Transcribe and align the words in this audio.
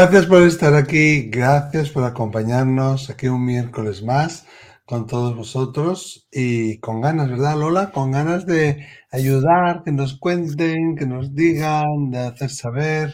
Gracias 0.00 0.26
por 0.26 0.42
estar 0.42 0.74
aquí, 0.76 1.28
gracias 1.28 1.90
por 1.90 2.04
acompañarnos 2.04 3.10
aquí 3.10 3.26
un 3.26 3.44
miércoles 3.44 4.00
más 4.00 4.46
con 4.84 5.08
todos 5.08 5.34
vosotros 5.34 6.28
y 6.30 6.78
con 6.78 7.00
ganas, 7.00 7.28
¿verdad, 7.28 7.56
Lola? 7.56 7.90
Con 7.90 8.12
ganas 8.12 8.46
de 8.46 8.86
ayudar, 9.10 9.82
que 9.82 9.90
nos 9.90 10.16
cuenten, 10.16 10.94
que 10.94 11.04
nos 11.04 11.34
digan, 11.34 12.12
de 12.12 12.18
hacer 12.18 12.48
saber. 12.48 13.12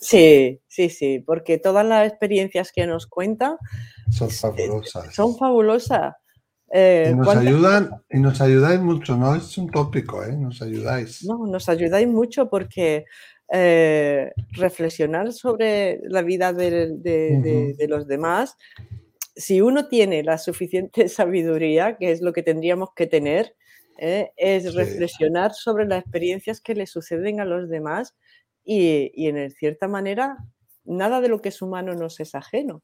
Sí, 0.00 0.60
sí, 0.66 0.88
sí, 0.88 1.20
porque 1.24 1.58
todas 1.58 1.86
las 1.86 2.08
experiencias 2.08 2.72
que 2.72 2.88
nos 2.88 3.06
cuentan 3.06 3.54
son 4.10 4.28
fabulosas. 4.28 5.14
Son 5.14 5.36
fabulosas. 5.36 6.12
Eh, 6.72 7.10
y 7.12 7.14
nos 7.14 7.36
ayudan 7.36 7.90
y 8.10 8.18
nos 8.18 8.40
ayudáis 8.40 8.80
mucho, 8.80 9.16
no 9.16 9.36
es 9.36 9.56
un 9.56 9.70
tópico, 9.70 10.24
¿eh? 10.24 10.36
Nos 10.36 10.60
ayudáis. 10.60 11.24
No, 11.24 11.46
nos 11.46 11.68
ayudáis 11.68 12.08
mucho 12.08 12.50
porque 12.50 13.04
eh, 13.52 14.32
reflexionar 14.52 15.32
sobre 15.32 16.00
la 16.02 16.22
vida 16.22 16.52
de, 16.52 17.86
los 17.88 18.08
demás 18.08 18.56
si 19.36 19.60
uno 19.60 19.86
tiene 19.86 20.22
la 20.24 20.38
suficiente 20.38 21.08
sabiduría, 21.08 21.96
que 21.96 22.10
es 22.10 22.22
lo 22.22 22.32
que 22.32 22.42
tendríamos 22.42 22.90
que 22.96 23.06
tener, 23.06 23.54
¿eh? 23.98 24.32
es 24.36 24.74
reflexionar 24.74 25.52
sobre 25.52 25.86
las 25.86 26.00
experiencias 26.00 26.60
que 26.60 26.74
le 26.74 26.86
suceden 26.86 27.40
a 27.40 27.44
los 27.44 27.68
demás 27.68 28.14
y, 28.64 29.12
en 29.28 29.50
cierta 29.50 29.86
manera 29.86 30.38
nada 30.84 31.20
de 31.20 31.28
lo 31.28 31.40
que 31.40 31.50
es 31.50 31.62
humano 31.62 31.94
nos 31.94 32.18
es 32.20 32.34
ajeno. 32.34 32.82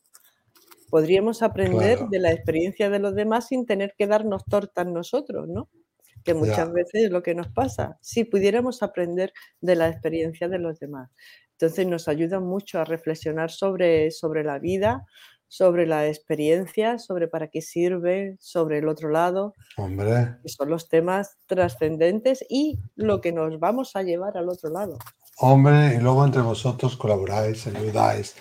Podríamos 0.90 1.42
aprender 1.42 1.98
de 2.10 2.18
la 2.18 2.32
experiencia 2.32 2.90
de 2.90 2.98
los 2.98 3.14
demás 3.14 3.48
sin 3.48 3.64
tener 3.64 3.94
que 3.96 4.06
darnos 4.06 4.44
tortas 4.44 4.86
nosotros, 4.86 5.48
¿no? 5.48 5.70
Que 6.24 6.34
muchas 6.34 6.72
veces 6.72 7.04
es 7.04 7.10
lo 7.10 7.22
que 7.22 7.34
nos 7.34 7.48
pasa. 7.48 7.98
Si 8.00 8.24
pudiéramos 8.24 8.82
aprender 8.82 9.32
de 9.60 9.76
la 9.76 9.88
experiencia 9.88 10.48
de 10.48 10.58
los 10.58 10.78
demás. 10.78 11.10
Entonces 11.52 11.86
nos 11.86 12.08
ayuda 12.08 12.40
mucho 12.40 12.80
a 12.80 12.84
reflexionar 12.84 13.50
sobre, 13.50 14.10
sobre 14.10 14.42
la 14.42 14.58
vida, 14.58 15.06
sobre 15.52 15.86
la 15.86 16.06
experiencia, 16.06 16.98
sobre 16.98 17.28
para 17.28 17.48
qué 17.48 17.60
sirve, 17.60 18.36
sobre 18.40 18.78
el 18.78 18.88
otro 18.88 19.10
lado. 19.10 19.54
Hombre. 19.76 20.38
Que 20.42 20.48
son 20.48 20.70
los 20.70 20.88
temas 20.88 21.36
trascendentes 21.46 22.44
y 22.48 22.78
lo 22.96 23.20
que 23.20 23.32
nos 23.32 23.60
vamos 23.60 23.94
a 23.94 24.02
llevar 24.02 24.38
al 24.38 24.48
otro 24.48 24.70
lado. 24.70 24.98
Hombre, 25.36 25.94
y 25.94 26.00
luego 26.00 26.24
entre 26.24 26.42
vosotros 26.42 26.96
colaboráis, 26.96 27.66
ayudáis. 27.66 28.34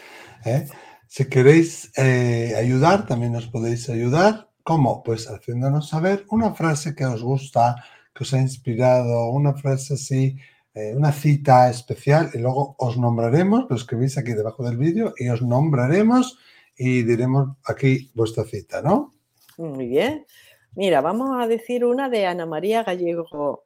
¿eh? 0.45 0.67
Si 1.07 1.25
queréis 1.25 1.91
eh, 1.97 2.53
ayudar, 2.57 3.05
también 3.05 3.33
nos 3.33 3.47
podéis 3.47 3.89
ayudar. 3.89 4.50
¿Cómo? 4.63 5.03
Pues 5.03 5.29
haciéndonos 5.29 5.89
saber 5.89 6.25
una 6.29 6.53
frase 6.53 6.95
que 6.95 7.05
os 7.05 7.23
gusta, 7.23 7.83
que 8.13 8.23
os 8.23 8.33
ha 8.33 8.39
inspirado, 8.39 9.29
una 9.29 9.53
frase 9.53 9.95
así, 9.95 10.37
eh, 10.73 10.93
una 10.95 11.11
cita 11.11 11.69
especial, 11.69 12.29
y 12.33 12.37
luego 12.37 12.75
os 12.77 12.97
nombraremos, 12.97 13.65
lo 13.69 13.75
escribís 13.75 14.17
aquí 14.17 14.33
debajo 14.33 14.63
del 14.63 14.77
vídeo, 14.77 15.13
y 15.17 15.29
os 15.29 15.41
nombraremos 15.41 16.37
y 16.77 17.03
diremos 17.03 17.57
aquí 17.65 18.11
vuestra 18.13 18.43
cita, 18.43 18.81
¿no? 18.81 19.13
Muy 19.57 19.87
bien. 19.87 20.25
Mira, 20.75 21.01
vamos 21.01 21.31
a 21.41 21.47
decir 21.47 21.83
una 21.83 22.09
de 22.09 22.25
Ana 22.25 22.45
María 22.45 22.83
Gallego 22.83 23.65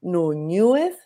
Núñez, 0.00 0.96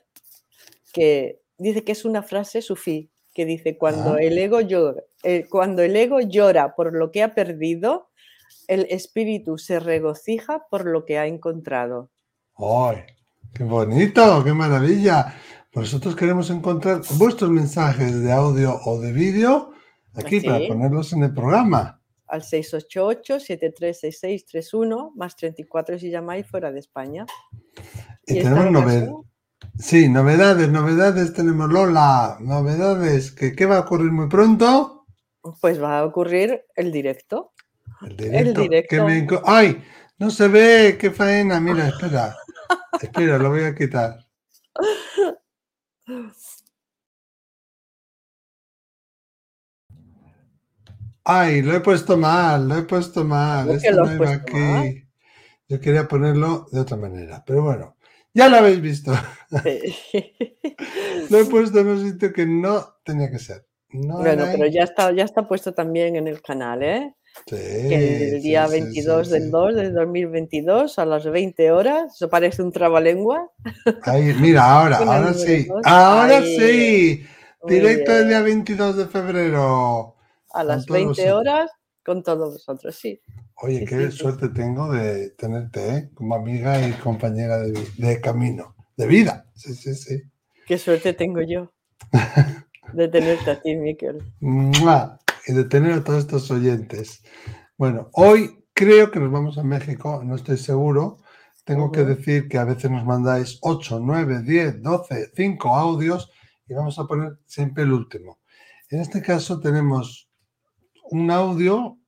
que 0.93 1.41
dice 1.59 1.85
que 1.85 1.93
es 1.93 2.05
una 2.05 2.23
frase 2.23 2.61
sufí, 2.61 3.11
que 3.33 3.45
dice, 3.45 3.79
cuando, 3.79 4.15
ah. 4.15 4.21
el 4.21 4.37
ego 4.37 4.61
llora, 4.61 5.03
eh, 5.23 5.47
cuando 5.49 5.83
el 5.83 5.97
ego 5.97 6.21
llora 6.21 6.75
por 6.75 6.95
lo 6.95 7.11
que 7.11 7.23
ha 7.23 7.35
perdido, 7.35 8.09
el 8.69 8.87
espíritu 8.91 9.59
se 9.59 9.81
regocija 9.81 10.67
por 10.71 10.87
lo 10.87 11.05
que 11.05 11.19
ha 11.19 11.27
encontrado. 11.27 12.11
¡Ay! 12.57 12.99
¡Qué 13.53 13.65
bonito! 13.65 14.45
¡Qué 14.45 14.53
maravilla! 14.53 15.35
Nosotros 15.75 16.15
queremos 16.17 16.49
encontrar 16.51 17.03
vuestros 17.19 17.51
mensajes 17.51 18.23
de 18.23 18.33
audio 18.33 18.81
o 18.87 18.99
de 18.99 19.13
vídeo 19.13 19.73
aquí 20.15 20.41
para 20.41 20.67
ponerlos 20.67 21.13
en 21.13 21.25
el 21.25 21.35
programa. 21.35 22.01
Al 22.29 22.41
688-736631 22.43 25.13
más 25.15 25.37
34 25.37 25.99
si 25.99 26.11
llamáis 26.11 26.47
fuera 26.47 26.73
de 26.73 26.79
España. 26.81 27.27
Y, 28.27 28.43
tenemos 28.43 28.71
novedades. 28.71 29.11
Sí, 29.79 30.09
novedades, 30.09 30.71
novedades 30.71 31.35
tenemos 31.35 31.71
Lola, 31.71 32.39
novedades. 32.41 33.33
¿Qué, 33.33 33.55
¿Qué 33.55 33.67
va 33.67 33.77
a 33.77 33.81
ocurrir 33.81 34.11
muy 34.11 34.29
pronto? 34.29 35.05
Pues 35.61 35.81
va 35.81 35.99
a 35.99 36.05
ocurrir 36.05 36.65
el 36.75 36.91
directo. 36.91 37.53
El 38.03 38.55
directo. 38.55 39.43
¡Ay! 39.45 39.83
No 40.19 40.31
se 40.31 40.49
ve, 40.49 40.97
qué 40.99 41.11
faena. 41.11 41.61
Mira, 41.61 41.89
espera. 41.89 42.37
espera, 43.01 43.39
lo 43.39 43.51
voy 43.51 43.65
a 43.65 43.75
quitar. 43.75 44.19
Ay, 51.29 51.61
lo 51.63 51.75
he 51.75 51.81
puesto 51.81 52.17
mal, 52.17 52.69
lo 52.69 52.79
he 52.79 52.83
puesto 52.83 53.25
mal. 53.25 53.71
Esto 53.71 54.05
no 54.05 54.15
iba 54.15 54.31
aquí. 54.31 55.05
Yo 55.69 55.81
quería 55.81 56.07
ponerlo 56.07 56.69
de 56.71 56.79
otra 56.79 56.97
manera, 56.97 57.43
pero 57.45 57.65
bueno, 57.65 57.97
ya 58.33 58.49
lo 58.49 58.59
habéis 58.59 58.81
visto. 58.81 59.13
lo 61.31 61.39
he 61.39 61.45
puesto 61.47 61.81
en 61.81 61.89
un 61.89 62.13
sitio 62.13 62.33
que 62.33 62.47
no 62.47 62.99
tenía 63.03 63.29
que 63.29 63.41
ser. 63.41 63.67
bueno, 63.91 64.45
pero 64.53 64.67
ya 64.69 64.85
está, 64.85 65.11
ya 65.11 65.25
está 65.25 65.49
puesto 65.49 65.75
también 65.75 66.15
en 66.15 66.29
el 66.29 66.41
canal, 66.41 66.85
¿eh? 66.85 67.16
Sí, 67.49 67.57
el 67.57 68.43
día 68.43 68.67
22 68.67 69.31
del 69.31 69.51
2 69.51 69.75
del 69.75 69.95
2022 69.95 70.99
a 70.99 71.05
las 71.05 71.25
20 71.25 71.71
horas, 71.71 72.15
eso 72.15 72.29
parece 72.29 72.63
un 72.63 72.73
trabalengua. 72.73 73.51
Mira, 74.41 74.65
ahora, 74.65 74.97
ahora 75.07 75.35
sí, 75.35 75.69
ahora 75.85 76.43
sí, 76.43 77.25
directo 77.67 78.17
el 78.17 78.29
día 78.29 78.41
22 78.41 78.97
de 78.97 79.07
febrero 79.07 80.17
a 80.57 80.65
las 80.65 80.87
20 80.87 81.33
horas 81.33 81.71
con 82.05 82.23
todos 82.23 82.55
vosotros, 82.55 82.95
sí. 82.95 83.21
Oye, 83.63 83.85
qué 83.85 84.11
suerte 84.11 84.49
tengo 84.49 84.93
de 84.93 85.31
tenerte 85.31 85.89
¿eh? 85.89 86.11
como 86.15 86.35
amiga 86.35 86.87
y 86.87 86.93
compañera 86.93 87.59
de, 87.59 88.21
camino, 88.21 88.75
de 88.97 89.07
vida. 89.07 89.47
Sí, 89.55 89.75
sí, 89.75 89.95
sí. 89.95 90.23
Qué 90.67 90.79
suerte 90.79 91.13
tengo 91.13 91.41
yo 91.43 91.73
de 92.93 93.09
tenerte 93.09 93.51
a 93.51 93.61
ti, 93.61 93.77
Miquel. 93.77 94.23
Y 95.47 95.53
de 95.53 95.65
tener 95.65 95.93
a 95.93 96.05
todos 96.05 96.21
estos 96.21 96.51
oyentes. 96.51 97.23
Bueno, 97.79 98.11
hoy 98.13 98.65
creo 98.73 99.11
que 99.11 99.21
nos 99.21 99.31
vamos 99.31 99.59
a 99.59 99.63
México, 99.63 100.23
no 100.25 100.35
estoy 100.35 100.59
seguro. 100.59 101.19
Tengo 101.65 101.91
que 101.91 102.05
decir 102.05 102.49
que 102.49 102.59
a 102.59 102.65
veces 102.65 102.91
nos 102.91 103.05
mandáis 103.05 103.59
8, 103.63 104.01
9, 104.03 104.43
10, 104.43 104.83
12, 104.83 105.33
5 105.35 105.75
audios 105.75 106.31
y 106.69 106.75
vamos 106.75 106.99
a 106.99 107.07
poner 107.07 107.39
siempre 107.47 107.85
el 107.85 107.93
último. 107.93 108.41
En 108.91 109.01
este 109.01 109.23
caso 109.23 109.61
tenemos 109.61 110.29
un 111.11 111.31
audio 111.31 111.99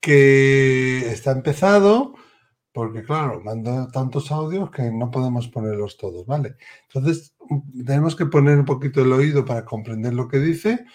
que 0.00 1.10
está 1.10 1.32
empezado, 1.32 2.14
porque 2.72 3.02
claro, 3.02 3.40
mando 3.42 3.88
tantos 3.88 4.30
audios 4.30 4.70
que 4.70 4.90
no 4.90 5.10
podemos 5.10 5.48
ponerlos 5.48 5.96
todos, 5.96 6.26
¿vale? 6.26 6.56
Entonces, 6.92 7.34
tenemos 7.84 8.14
que 8.14 8.26
poner 8.26 8.58
un 8.58 8.64
poquito 8.64 9.02
el 9.02 9.12
oído 9.12 9.44
para 9.44 9.64
comprender 9.64 10.14
lo 10.14 10.28
que 10.28 10.38
dice, 10.38 10.86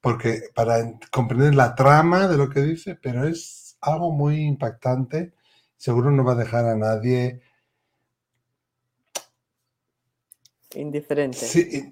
porque 0.00 0.42
para 0.54 0.98
comprender 1.10 1.54
la 1.54 1.74
trama 1.74 2.28
de 2.28 2.36
lo 2.36 2.48
que 2.48 2.60
dice, 2.60 2.94
pero 2.94 3.26
es 3.26 3.76
algo 3.80 4.12
muy 4.12 4.42
impactante, 4.42 5.34
seguro 5.76 6.10
no 6.10 6.24
va 6.24 6.32
a 6.32 6.36
dejar 6.36 6.66
a 6.66 6.76
nadie 6.76 7.42
indiferente. 10.74 11.38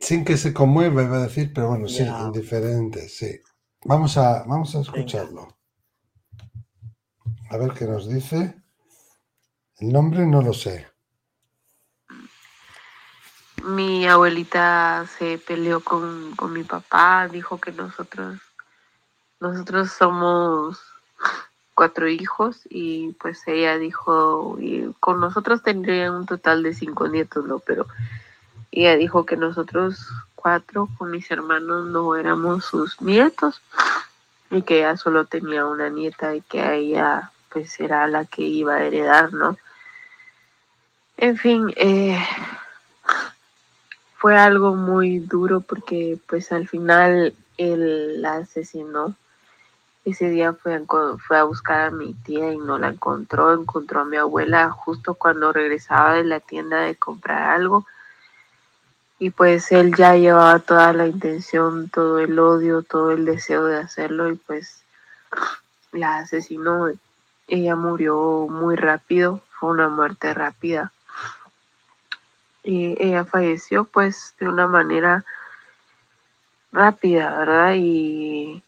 sin 0.00 0.24
que 0.24 0.36
se 0.36 0.52
conmueva, 0.52 1.02
iba 1.02 1.18
a 1.18 1.22
decir, 1.22 1.52
pero 1.54 1.68
bueno, 1.68 1.88
sí, 1.88 2.04
indiferente, 2.04 3.08
sí. 3.08 3.40
Vamos 3.84 4.16
a, 4.16 4.44
vamos 4.44 4.74
a 4.74 4.80
escucharlo. 4.80 5.58
A 7.50 7.56
ver 7.56 7.72
qué 7.72 7.86
nos 7.86 8.08
dice. 8.08 8.54
El 9.78 9.92
nombre 9.92 10.26
no 10.26 10.42
lo 10.42 10.52
sé. 10.52 10.86
Mi 13.68 14.08
abuelita 14.08 15.04
se 15.18 15.36
peleó 15.36 15.80
con, 15.80 16.34
mi 16.52 16.64
papá, 16.64 17.28
dijo 17.28 17.60
que 17.60 17.70
nosotros, 17.70 18.38
nosotros 19.40 19.92
somos 19.92 20.80
cuatro 21.74 22.08
hijos 22.08 22.62
y 22.70 23.12
pues 23.20 23.46
ella 23.46 23.76
dijo, 23.76 24.56
y 24.58 24.90
con 25.00 25.20
nosotros 25.20 25.62
tendrían 25.62 26.14
un 26.14 26.24
total 26.24 26.62
de 26.62 26.72
cinco 26.72 27.08
nietos, 27.08 27.44
¿no? 27.44 27.58
Pero 27.58 27.86
ella 28.72 28.96
dijo 28.96 29.26
que 29.26 29.36
nosotros 29.36 30.08
cuatro 30.34 30.88
con 30.96 31.10
mis 31.10 31.30
hermanos 31.30 31.86
no 31.88 32.16
éramos 32.16 32.64
sus 32.64 33.02
nietos 33.02 33.60
y 34.50 34.62
que 34.62 34.78
ella 34.78 34.96
solo 34.96 35.26
tenía 35.26 35.66
una 35.66 35.90
nieta 35.90 36.34
y 36.34 36.40
que 36.40 36.74
ella 36.74 37.32
pues 37.50 37.78
era 37.80 38.06
la 38.06 38.24
que 38.24 38.42
iba 38.42 38.76
a 38.76 38.84
heredar, 38.84 39.34
¿no? 39.34 39.58
En 41.18 41.36
fin, 41.36 41.70
eh, 41.76 42.18
fue 44.18 44.36
algo 44.36 44.74
muy 44.74 45.20
duro 45.20 45.60
porque 45.60 46.18
pues 46.28 46.52
al 46.52 46.68
final 46.68 47.34
él 47.56 48.20
la 48.20 48.38
asesinó. 48.38 49.14
Ese 50.04 50.28
día 50.28 50.52
fue 50.52 50.74
a, 50.74 50.82
fue 51.18 51.38
a 51.38 51.44
buscar 51.44 51.80
a 51.86 51.90
mi 51.90 52.14
tía 52.14 52.52
y 52.52 52.58
no 52.58 52.78
la 52.78 52.88
encontró, 52.88 53.54
encontró 53.54 54.00
a 54.00 54.04
mi 54.04 54.16
abuela 54.16 54.70
justo 54.70 55.14
cuando 55.14 55.52
regresaba 55.52 56.14
de 56.14 56.24
la 56.24 56.40
tienda 56.40 56.80
de 56.80 56.96
comprar 56.96 57.50
algo 57.50 57.86
y 59.20 59.30
pues 59.30 59.72
él 59.72 59.94
ya 59.96 60.14
llevaba 60.14 60.58
toda 60.60 60.92
la 60.92 61.06
intención, 61.06 61.88
todo 61.88 62.18
el 62.18 62.38
odio, 62.38 62.82
todo 62.82 63.10
el 63.12 63.24
deseo 63.24 63.64
de 63.64 63.78
hacerlo 63.78 64.30
y 64.30 64.36
pues 64.36 64.82
la 65.92 66.18
asesinó. 66.18 66.88
Ella 67.48 67.76
murió 67.76 68.46
muy 68.48 68.76
rápido, 68.76 69.42
fue 69.50 69.70
una 69.70 69.88
muerte 69.88 70.34
rápida. 70.34 70.92
Ella 72.70 73.24
falleció 73.24 73.84
pues 73.84 74.34
de 74.38 74.48
una 74.48 74.66
manera 74.66 75.24
rápida, 76.70 77.38
¿verdad? 77.38 77.74
Y, 77.76 78.62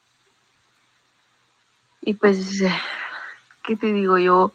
y 2.01 2.15
pues, 2.15 2.63
¿qué 3.63 3.77
te 3.77 3.93
digo? 3.93 4.17
Yo 4.17 4.53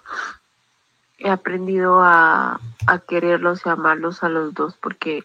he 1.20 1.30
aprendido 1.30 2.02
a, 2.02 2.60
a 2.88 3.00
quererlos 3.00 3.66
y 3.66 3.70
amarlos 3.70 4.24
a 4.24 4.30
los 4.30 4.54
dos 4.54 4.76
porque 4.82 5.24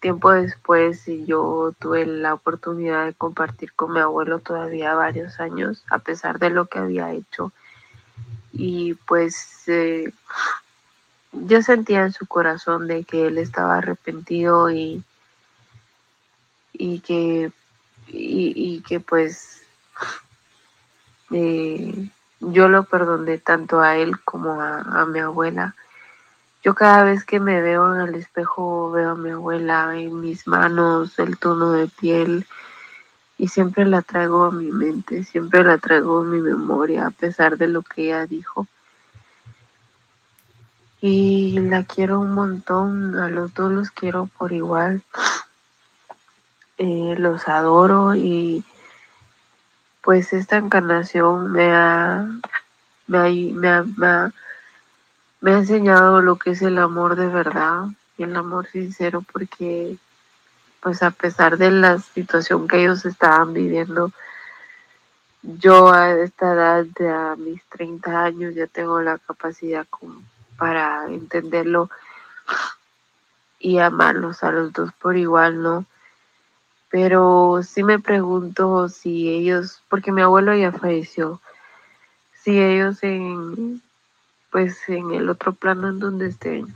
tiempo 0.00 0.30
después 0.30 1.04
yo 1.26 1.74
tuve 1.80 2.06
la 2.06 2.34
oportunidad 2.34 3.06
de 3.06 3.14
compartir 3.14 3.72
con 3.72 3.94
mi 3.94 4.00
abuelo 4.00 4.38
todavía 4.38 4.94
varios 4.94 5.40
años, 5.40 5.84
a 5.90 5.98
pesar 5.98 6.38
de 6.38 6.50
lo 6.50 6.66
que 6.66 6.78
había 6.78 7.12
hecho. 7.12 7.52
Y 8.52 8.94
pues 8.94 9.64
eh, 9.66 10.12
yo 11.46 11.62
sentía 11.62 12.02
en 12.02 12.12
su 12.12 12.26
corazón 12.26 12.86
de 12.88 13.04
que 13.04 13.26
él 13.26 13.38
estaba 13.38 13.78
arrepentido 13.78 14.70
y, 14.70 15.02
y 16.72 17.00
que, 17.00 17.52
y, 18.08 18.82
que 18.82 19.00
pues 19.00 19.62
eh, 21.30 22.10
yo 22.40 22.68
lo 22.68 22.84
perdoné 22.84 23.38
tanto 23.38 23.80
a 23.80 23.96
él 23.96 24.20
como 24.24 24.60
a 24.60 25.06
mi 25.06 25.18
abuela 25.18 25.74
yo 26.64 26.74
cada 26.74 27.04
vez 27.04 27.24
que 27.24 27.38
me 27.38 27.62
veo 27.62 27.94
en 27.94 28.00
el 28.08 28.14
espejo 28.16 28.90
veo 28.90 29.12
a 29.12 29.14
mi 29.14 29.30
abuela 29.30 29.96
en 29.96 30.20
mis 30.20 30.46
manos, 30.46 31.18
el 31.18 31.38
tono 31.38 31.72
de 31.72 31.86
piel 31.86 32.46
y 33.38 33.48
siempre 33.48 33.84
la 33.84 34.02
traigo 34.02 34.44
a 34.44 34.50
mi 34.50 34.72
mente, 34.72 35.22
siempre 35.22 35.62
la 35.62 35.78
traigo 35.78 36.20
a 36.20 36.24
mi 36.24 36.40
memoria 36.40 37.06
a 37.06 37.10
pesar 37.10 37.56
de 37.56 37.68
lo 37.68 37.82
que 37.82 38.06
ella 38.06 38.26
dijo. 38.26 38.66
Y 41.00 41.58
la 41.60 41.84
quiero 41.84 42.20
un 42.20 42.32
montón, 42.32 43.16
a 43.16 43.28
los 43.28 43.54
dos 43.54 43.72
los 43.72 43.90
quiero 43.90 44.26
por 44.38 44.52
igual. 44.52 45.02
Eh, 46.78 47.16
los 47.18 47.48
adoro 47.48 48.14
y 48.14 48.64
pues 50.02 50.32
esta 50.32 50.56
encarnación 50.56 51.50
me 51.50 51.72
ha, 51.72 52.28
me 53.08 53.52
me 53.52 53.68
ha 53.68 54.32
me 55.40 55.52
ha 55.52 55.58
enseñado 55.58 56.20
lo 56.20 56.36
que 56.36 56.50
es 56.50 56.62
el 56.62 56.78
amor 56.78 57.16
de 57.16 57.28
verdad 57.28 57.86
y 58.16 58.24
el 58.24 58.34
amor 58.36 58.66
sincero 58.66 59.24
porque 59.32 59.96
pues 60.80 61.02
a 61.02 61.10
pesar 61.10 61.58
de 61.58 61.70
la 61.70 61.98
situación 61.98 62.68
que 62.68 62.80
ellos 62.80 63.04
estaban 63.04 63.52
viviendo, 63.52 64.12
yo 65.42 65.90
a 65.90 66.12
esta 66.12 66.52
edad 66.52 66.86
a 67.32 67.36
mis 67.36 67.62
30 67.64 68.24
años 68.24 68.54
ya 68.54 68.66
tengo 68.66 69.00
la 69.00 69.18
capacidad 69.18 69.86
para 70.58 71.06
entenderlo 71.06 71.88
y 73.58 73.78
amarlos 73.78 74.42
a 74.42 74.52
los 74.52 74.72
dos 74.72 74.92
por 75.00 75.16
igual, 75.16 75.62
¿no? 75.62 75.86
Pero 76.90 77.60
sí 77.62 77.82
me 77.82 77.98
pregunto 77.98 78.88
si 78.88 79.28
ellos, 79.28 79.82
porque 79.88 80.12
mi 80.12 80.22
abuelo 80.22 80.54
ya 80.54 80.72
falleció, 80.72 81.40
si 82.42 82.58
ellos 82.58 83.02
en, 83.02 83.82
pues 84.50 84.76
en 84.88 85.12
el 85.12 85.28
otro 85.28 85.52
plano 85.52 85.88
en 85.88 85.98
donde 85.98 86.28
estén 86.28 86.74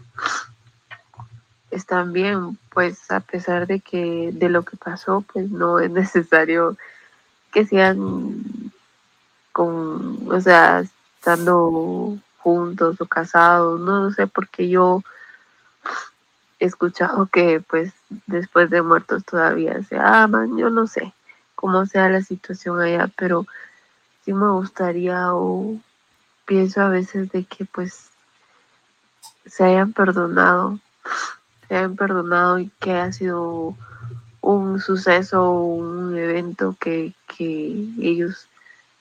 están 1.72 2.12
bien, 2.12 2.58
pues 2.72 3.10
a 3.10 3.20
pesar 3.20 3.66
de 3.66 3.80
que 3.80 4.30
de 4.32 4.48
lo 4.50 4.62
que 4.62 4.76
pasó, 4.76 5.24
pues 5.32 5.50
no 5.50 5.78
es 5.78 5.90
necesario 5.90 6.76
que 7.50 7.66
sean 7.66 8.44
con, 9.52 10.30
o 10.30 10.40
sea, 10.40 10.80
estando 10.80 12.18
juntos 12.42 13.00
o 13.00 13.06
casados, 13.06 13.80
no 13.80 14.10
sé, 14.10 14.26
porque 14.26 14.68
yo 14.68 15.02
he 16.58 16.66
escuchado 16.66 17.26
que 17.26 17.60
pues 17.60 17.92
después 18.26 18.70
de 18.70 18.82
muertos 18.82 19.24
todavía 19.24 19.82
se 19.84 19.96
aman, 19.98 20.56
yo 20.56 20.70
no 20.70 20.86
sé 20.86 21.12
cómo 21.54 21.86
sea 21.86 22.08
la 22.08 22.22
situación 22.22 22.80
allá, 22.80 23.08
pero 23.16 23.46
sí 24.24 24.32
me 24.32 24.50
gustaría 24.50 25.34
o 25.34 25.76
pienso 26.44 26.82
a 26.82 26.88
veces 26.88 27.30
de 27.30 27.44
que 27.44 27.64
pues 27.64 28.10
se 29.46 29.64
hayan 29.64 29.92
perdonado, 29.92 30.78
se 31.68 31.76
hayan 31.76 31.96
perdonado 31.96 32.58
y 32.58 32.70
que 32.80 32.94
ha 32.94 33.12
sido 33.12 33.76
un 34.40 34.80
suceso, 34.80 35.50
un 35.50 36.16
evento 36.16 36.76
que, 36.80 37.14
que 37.28 37.86
ellos 38.00 38.48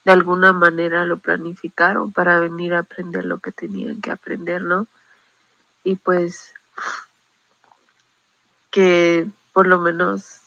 de 0.03 0.11
alguna 0.11 0.51
manera 0.53 1.05
lo 1.05 1.17
planificaron 1.17 2.11
para 2.11 2.39
venir 2.39 2.73
a 2.73 2.79
aprender 2.79 3.25
lo 3.25 3.39
que 3.39 3.51
tenían 3.51 4.01
que 4.01 4.11
aprender, 4.11 4.63
¿no? 4.63 4.87
Y 5.83 5.95
pues 5.95 6.53
que 8.71 9.27
por 9.53 9.67
lo 9.67 9.79
menos 9.79 10.39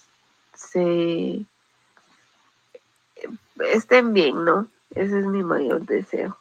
se 0.55 1.45
estén 3.59 4.13
bien, 4.13 4.45
¿no? 4.45 4.67
Ese 4.95 5.21
es 5.21 5.27
mi 5.27 5.43
mayor 5.43 5.85
deseo. 5.87 6.39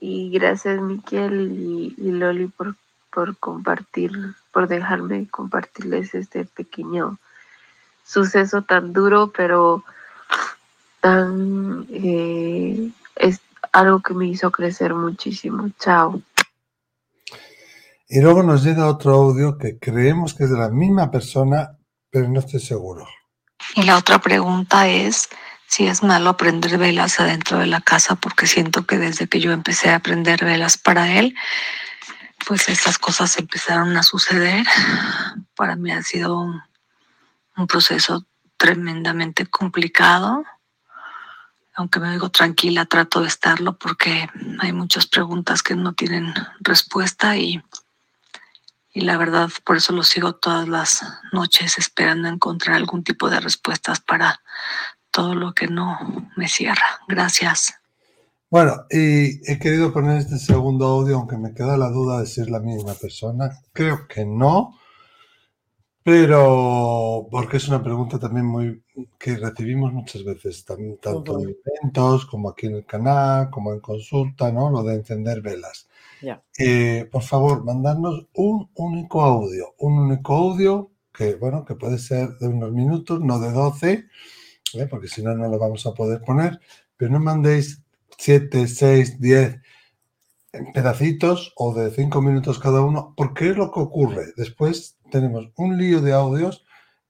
Y 0.00 0.30
gracias 0.30 0.80
Miquel 0.80 1.94
y, 1.96 2.10
Loli 2.10 2.48
por, 2.48 2.74
por 3.10 3.36
compartir, 3.38 4.12
por 4.52 4.68
dejarme 4.68 5.28
compartirles 5.28 6.14
este 6.14 6.44
pequeño 6.44 7.18
suceso 8.04 8.62
tan 8.62 8.92
duro, 8.92 9.32
pero 9.34 9.84
tan 11.04 11.86
eh, 11.90 12.90
es 13.16 13.38
algo 13.72 14.00
que 14.00 14.14
me 14.14 14.26
hizo 14.26 14.50
crecer 14.50 14.94
muchísimo. 14.94 15.68
Chao. 15.78 16.22
Y 18.08 18.20
luego 18.22 18.42
nos 18.42 18.64
llega 18.64 18.88
otro 18.88 19.12
audio 19.12 19.58
que 19.58 19.78
creemos 19.78 20.32
que 20.32 20.44
es 20.44 20.50
de 20.50 20.56
la 20.56 20.70
misma 20.70 21.10
persona, 21.10 21.76
pero 22.10 22.26
no 22.30 22.40
estoy 22.40 22.60
seguro. 22.60 23.06
Y 23.74 23.82
la 23.82 23.98
otra 23.98 24.18
pregunta 24.18 24.88
es, 24.88 25.28
si 25.66 25.86
es 25.86 26.02
malo 26.02 26.30
aprender 26.30 26.78
velas 26.78 27.20
adentro 27.20 27.58
de 27.58 27.66
la 27.66 27.82
casa, 27.82 28.14
porque 28.14 28.46
siento 28.46 28.86
que 28.86 28.96
desde 28.96 29.28
que 29.28 29.40
yo 29.40 29.52
empecé 29.52 29.90
a 29.90 29.96
aprender 29.96 30.42
velas 30.42 30.78
para 30.78 31.18
él, 31.18 31.34
pues 32.46 32.70
estas 32.70 32.98
cosas 32.98 33.38
empezaron 33.38 33.94
a 33.98 34.02
suceder. 34.02 34.64
Para 35.54 35.76
mí 35.76 35.92
ha 35.92 36.02
sido 36.02 36.40
un, 36.40 36.62
un 37.58 37.66
proceso 37.66 38.24
tremendamente 38.56 39.44
complicado. 39.44 40.44
Aunque 41.74 42.00
me 42.00 42.12
digo 42.12 42.30
tranquila, 42.30 42.86
trato 42.86 43.20
de 43.20 43.28
estarlo 43.28 43.76
porque 43.76 44.28
hay 44.60 44.72
muchas 44.72 45.06
preguntas 45.06 45.62
que 45.62 45.74
no 45.74 45.92
tienen 45.92 46.32
respuesta 46.60 47.36
y, 47.36 47.62
y 48.92 49.00
la 49.00 49.16
verdad 49.16 49.50
por 49.64 49.76
eso 49.76 49.92
lo 49.92 50.04
sigo 50.04 50.36
todas 50.36 50.68
las 50.68 51.04
noches 51.32 51.78
esperando 51.78 52.28
encontrar 52.28 52.76
algún 52.76 53.02
tipo 53.02 53.28
de 53.28 53.40
respuestas 53.40 54.00
para 54.00 54.40
todo 55.10 55.34
lo 55.34 55.52
que 55.52 55.66
no 55.66 55.98
me 56.36 56.48
cierra. 56.48 57.00
Gracias. 57.08 57.74
Bueno, 58.50 58.86
y 58.88 59.50
he 59.50 59.58
querido 59.58 59.92
poner 59.92 60.18
este 60.18 60.38
segundo 60.38 60.86
audio, 60.86 61.16
aunque 61.16 61.36
me 61.36 61.54
queda 61.54 61.76
la 61.76 61.90
duda 61.90 62.20
de 62.20 62.26
si 62.26 62.40
es 62.40 62.48
la 62.48 62.60
misma 62.60 62.94
persona. 62.94 63.50
Creo 63.72 64.06
que 64.06 64.24
no, 64.24 64.78
pero 66.04 67.26
porque 67.32 67.56
es 67.56 67.66
una 67.66 67.82
pregunta 67.82 68.18
también 68.20 68.46
muy 68.46 68.83
que 69.18 69.36
recibimos 69.36 69.92
muchas 69.92 70.24
veces, 70.24 70.64
tanto 70.64 71.40
en 71.40 71.56
eventos 71.64 72.26
como 72.26 72.50
aquí 72.50 72.66
en 72.66 72.76
el 72.76 72.86
canal, 72.86 73.50
como 73.50 73.72
en 73.72 73.80
consulta, 73.80 74.52
¿no? 74.52 74.70
Lo 74.70 74.82
de 74.82 74.94
encender 74.94 75.40
velas. 75.40 75.88
Eh, 76.58 77.06
por 77.10 77.22
favor, 77.22 77.64
mandarnos 77.64 78.26
un 78.34 78.70
único 78.74 79.22
audio, 79.22 79.74
un 79.78 79.98
único 79.98 80.34
audio 80.34 80.90
que, 81.12 81.34
bueno, 81.34 81.64
que 81.64 81.74
puede 81.74 81.98
ser 81.98 82.30
de 82.38 82.48
unos 82.48 82.72
minutos, 82.72 83.20
no 83.20 83.38
de 83.38 83.52
12 83.52 84.06
¿eh? 84.74 84.86
porque 84.86 85.08
si 85.08 85.22
no, 85.22 85.34
no 85.34 85.48
lo 85.48 85.58
vamos 85.58 85.86
a 85.86 85.94
poder 85.94 86.20
poner, 86.22 86.60
pero 86.96 87.12
no 87.12 87.20
mandéis 87.20 87.82
7, 88.18 88.66
6, 88.66 89.20
10 89.20 89.60
pedacitos 90.72 91.52
o 91.56 91.74
de 91.74 91.90
5 91.90 92.22
minutos 92.22 92.58
cada 92.58 92.80
uno, 92.80 93.12
porque 93.16 93.50
es 93.50 93.56
lo 93.56 93.72
que 93.72 93.80
ocurre. 93.80 94.26
Después 94.36 94.96
tenemos 95.10 95.50
un 95.56 95.78
lío 95.78 96.00
de 96.00 96.12
audios 96.12 96.63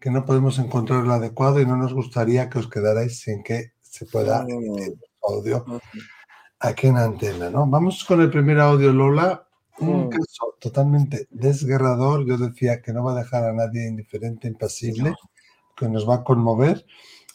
que 0.05 0.11
no 0.11 0.27
podemos 0.27 0.59
encontrar 0.59 1.03
el 1.03 1.11
adecuado 1.11 1.63
y 1.63 1.65
no 1.65 1.79
nos 1.79 1.95
gustaría 1.95 2.51
que 2.51 2.59
os 2.59 2.69
quedarais 2.69 3.21
sin 3.21 3.43
que 3.43 3.73
se 3.81 4.05
pueda 4.05 4.45
emitir 4.47 4.99
audio 5.27 5.65
aquí 6.61 6.89
en 6.89 6.99
antena, 6.99 7.49
¿no? 7.49 7.67
Vamos 7.67 8.05
con 8.05 8.21
el 8.21 8.31
primer 8.31 8.61
audio, 8.61 8.93
Lola. 8.93 9.49
Un 9.79 10.09
mm. 10.09 10.11
caso 10.11 10.57
totalmente 10.61 11.27
desgarrador. 11.31 12.27
Yo 12.27 12.37
decía 12.37 12.83
que 12.83 12.93
no 12.93 13.03
va 13.03 13.13
a 13.13 13.23
dejar 13.23 13.45
a 13.45 13.55
nadie 13.55 13.89
indiferente, 13.89 14.47
impasible, 14.47 15.15
que 15.75 15.89
nos 15.89 16.07
va 16.07 16.17
a 16.17 16.23
conmover. 16.23 16.85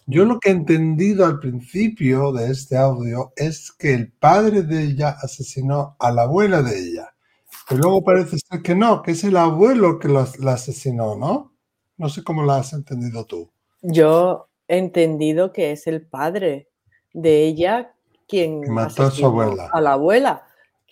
Yo 0.05 0.25
lo 0.25 0.39
que 0.39 0.49
he 0.49 0.51
entendido 0.51 1.25
al 1.25 1.39
principio 1.39 2.31
de 2.31 2.51
este 2.51 2.77
audio 2.77 3.33
es 3.35 3.71
que 3.71 3.95
el 3.95 4.11
padre 4.11 4.61
de 4.61 4.83
ella 4.83 5.17
asesinó 5.19 5.95
a 5.97 6.11
la 6.11 6.21
abuela 6.21 6.61
de 6.61 6.77
ella. 6.77 7.15
Pero 7.67 7.81
luego 7.81 8.03
parece 8.03 8.37
ser 8.37 8.61
que 8.61 8.75
no, 8.75 9.01
que 9.01 9.13
es 9.13 9.23
el 9.23 9.37
abuelo 9.37 9.97
que 9.97 10.07
la 10.07 10.53
asesinó, 10.53 11.15
¿no? 11.15 11.48
No 11.99 12.07
sé 12.09 12.23
cómo 12.23 12.43
la 12.43 12.57
has 12.57 12.71
entendido 12.71 13.25
tú. 13.25 13.51
Yo 13.81 14.47
he 14.69 14.77
entendido 14.77 15.51
que 15.51 15.71
es 15.71 15.85
el 15.85 16.07
padre 16.07 16.69
de 17.13 17.43
ella 17.43 17.93
quien 18.25 18.61
mató 18.71 19.03
a 19.03 19.11
su 19.11 19.25
abuela. 19.25 19.69
A 19.71 19.81
la 19.81 19.93
abuela. 19.93 20.45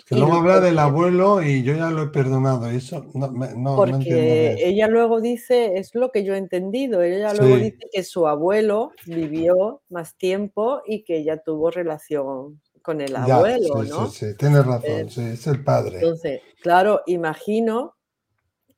Que 0.05 0.15
luego 0.15 0.35
habla 0.35 0.59
del 0.59 0.77
abuelo 0.77 1.41
y 1.41 1.63
yo 1.63 1.75
ya 1.75 1.89
lo 1.89 2.03
he 2.03 2.07
perdonado. 2.07 2.69
Eso 2.69 3.05
no, 3.13 3.31
no 3.31 3.75
Porque 3.77 4.57
ella 4.59 4.87
luego 4.87 5.21
dice, 5.21 5.77
es 5.77 5.95
lo 5.95 6.11
que 6.11 6.23
yo 6.23 6.33
he 6.33 6.37
entendido, 6.37 7.01
ella 7.01 7.33
luego 7.33 7.55
dice 7.55 7.87
que 7.91 8.03
su 8.03 8.27
abuelo 8.27 8.91
vivió 9.05 9.81
más 9.89 10.15
tiempo 10.15 10.81
y 10.85 11.03
que 11.03 11.17
ella 11.17 11.37
tuvo 11.37 11.71
relación 11.71 12.61
con 12.81 13.01
el 13.01 13.15
abuelo, 13.15 13.83
sí, 13.83 13.89
¿no? 13.89 14.07
Sí, 14.07 14.27
sí, 14.27 14.37
tienes 14.37 14.65
razón, 14.65 14.91
eh, 14.91 15.07
sí, 15.09 15.21
es 15.21 15.47
el 15.47 15.61
padre. 15.63 15.95
Entonces, 15.95 16.41
claro, 16.61 17.01
imagino, 17.05 17.96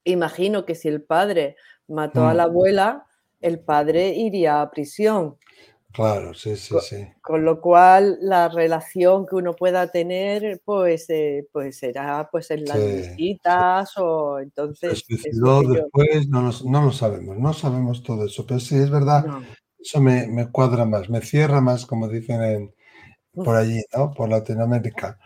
imagino 0.04 0.66
que 0.66 0.76
si 0.76 0.88
el 0.88 1.02
padre 1.02 1.56
mató 1.88 2.28
a 2.28 2.34
la 2.34 2.48
mm. 2.48 2.50
abuela, 2.50 3.06
el 3.42 3.60
padre 3.60 4.10
iría 4.10 4.62
a 4.62 4.70
prisión. 4.72 5.38
Claro, 5.92 6.36
sí, 6.36 6.56
sí, 6.56 6.76
sí. 6.82 7.08
Con 7.22 7.44
lo 7.44 7.60
cual, 7.60 8.20
la 8.22 8.48
relación 8.48 9.26
que 9.26 9.36
uno 9.36 9.56
pueda 9.56 9.88
tener, 9.88 10.62
pues, 10.64 11.10
eh, 11.10 11.48
pues 11.52 11.80
será 11.80 12.30
pues 12.32 12.52
en 12.52 12.66
las 12.66 12.78
visitas 12.78 13.98
o 13.98 14.40
entonces... 14.40 15.04
después, 15.08 16.30
no, 16.30 16.52
lo 16.84 16.92
sabemos, 16.92 17.38
no 17.38 17.54
sabemos 17.54 18.04
todo 18.04 18.26
eso, 18.26 18.46
pero 18.46 18.60
sí, 18.60 18.76
es 18.76 18.92
verdad, 18.92 19.26
eso 19.80 20.00
me, 20.00 20.52
cuadra 20.52 20.86
más, 20.86 21.10
me 21.10 21.22
cierra 21.22 21.60
más, 21.60 21.88
como 21.88 22.08
dicen 22.08 22.72
por 23.34 23.56
allí, 23.56 23.82
¿no? 23.96 24.12
Por 24.12 24.30
Latinoamérica. 24.30 25.18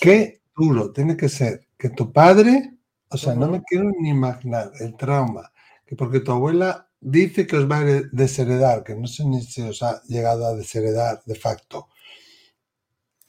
Qué 0.00 0.42
duro 0.56 0.92
tiene 0.92 1.16
que 1.16 1.28
ser 1.28 1.68
que 1.78 1.90
tu 1.90 2.12
padre, 2.12 2.71
o 3.12 3.16
sea, 3.18 3.34
no 3.34 3.48
me 3.48 3.62
quiero 3.62 3.90
ni 4.00 4.08
imaginar 4.08 4.72
el 4.80 4.96
trauma, 4.96 5.52
que 5.86 5.96
porque 5.96 6.20
tu 6.20 6.32
abuela 6.32 6.88
dice 7.00 7.46
que 7.46 7.56
os 7.56 7.70
va 7.70 7.78
a 7.78 7.84
desheredar, 8.12 8.84
que 8.84 8.94
no 8.94 9.06
sé 9.06 9.24
ni 9.24 9.42
si 9.42 9.60
os 9.62 9.82
ha 9.82 10.02
llegado 10.04 10.46
a 10.46 10.54
desheredar 10.54 11.22
de 11.26 11.34
facto. 11.34 11.88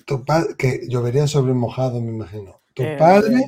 Tu 0.05 0.23
padre, 0.23 0.55
que 0.57 0.87
llovería 0.87 1.27
sobre 1.27 1.53
mojado, 1.53 1.99
me 1.99 2.11
imagino. 2.11 2.61
Tu 2.73 2.83
eh, 2.83 2.97
padre 2.97 3.43